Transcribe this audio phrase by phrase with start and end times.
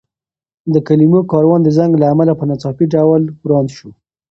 [0.73, 3.89] د کلمو کاروان د زنګ له امله په ناڅاپي ډول وران شو.